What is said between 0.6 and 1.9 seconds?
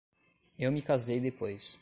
me casei depois.